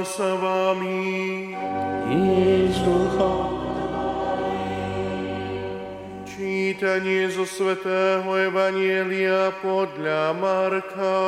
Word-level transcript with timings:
s 0.00 0.16
vami. 0.16 1.52
Čítanie 6.24 7.28
zo 7.28 7.44
svätého 7.44 8.24
Evanielia 8.24 9.52
podľa 9.60 10.32
Marka. 10.40 11.20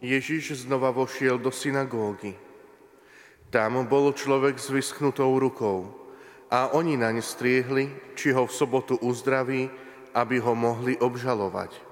Ježiš 0.00 0.64
znova 0.64 0.88
vošiel 0.88 1.36
do 1.36 1.52
synagógy. 1.52 2.32
Tam 3.52 3.84
bol 3.84 4.16
človek 4.16 4.56
s 4.56 4.72
vyschnutou 4.72 5.36
rukou 5.36 5.92
a 6.48 6.72
oni 6.72 6.96
naň 6.96 7.20
striehli, 7.20 7.92
či 8.16 8.32
ho 8.32 8.48
v 8.48 8.52
sobotu 8.56 8.96
uzdraví, 9.04 9.68
aby 10.16 10.40
ho 10.40 10.56
mohli 10.56 10.96
obžalovať. 10.96 11.87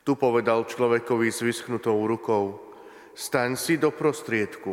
Tu 0.00 0.12
povedal 0.16 0.64
človekovi 0.64 1.28
s 1.28 1.44
vyschnutou 1.44 2.00
rukou, 2.08 2.56
staň 3.12 3.56
si 3.56 3.76
do 3.76 3.92
prostriedku. 3.92 4.72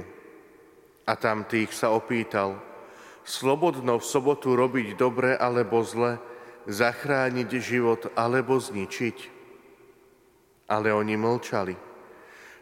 A 1.08 1.16
tam 1.20 1.44
tých 1.48 1.72
sa 1.76 1.92
opýtal, 1.92 2.60
slobodno 3.28 4.00
v 4.00 4.08
sobotu 4.08 4.56
robiť 4.56 4.96
dobre 4.96 5.36
alebo 5.36 5.84
zle, 5.84 6.20
zachrániť 6.68 7.50
život 7.60 8.12
alebo 8.16 8.60
zničiť. 8.60 9.18
Ale 10.68 10.92
oni 10.92 11.16
mlčali. 11.16 11.76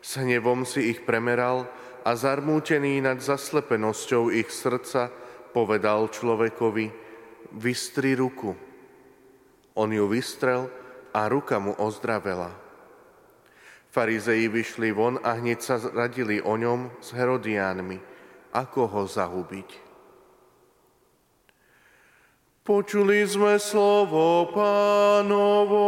S 0.02 0.22
hnevom 0.22 0.66
si 0.66 0.94
ich 0.94 1.02
premeral 1.02 1.66
a 2.06 2.14
zarmútený 2.14 3.02
nad 3.02 3.18
zaslepenosťou 3.18 4.30
ich 4.30 4.54
srdca 4.54 5.10
povedal 5.50 6.14
človekovi, 6.14 6.94
vystri 7.58 8.14
ruku. 8.14 8.54
On 9.74 9.90
ju 9.90 10.06
vystrel 10.06 10.70
a 11.16 11.32
ruka 11.32 11.56
mu 11.64 11.72
ozdravela. 11.80 12.52
Farizeji 13.88 14.52
vyšli 14.52 14.92
von 14.92 15.16
a 15.24 15.40
hneď 15.40 15.60
sa 15.64 15.80
radili 15.80 16.44
o 16.44 16.60
ňom 16.60 17.00
s 17.00 17.16
Herodiánmi, 17.16 18.04
ako 18.52 18.82
ho 18.92 19.02
zahubiť. 19.08 19.70
Počuli 22.68 23.24
sme 23.24 23.56
slovo 23.56 24.52
pánovo. 24.52 25.88